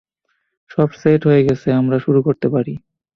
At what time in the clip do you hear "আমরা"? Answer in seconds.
1.73-1.97